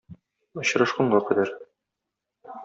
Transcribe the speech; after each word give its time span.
Очрашканга 0.61 1.19
кадәр! 1.27 1.53